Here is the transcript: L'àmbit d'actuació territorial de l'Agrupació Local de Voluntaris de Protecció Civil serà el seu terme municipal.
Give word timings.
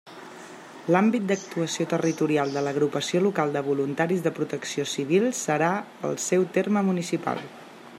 L'àmbit 0.93 1.27
d'actuació 1.31 1.85
territorial 1.91 2.55
de 2.55 2.63
l'Agrupació 2.69 3.21
Local 3.27 3.55
de 3.59 3.63
Voluntaris 3.69 4.25
de 4.29 4.33
Protecció 4.41 4.89
Civil 4.97 5.31
serà 5.45 5.73
el 6.11 6.21
seu 6.31 6.53
terme 6.59 6.89
municipal. 6.93 7.49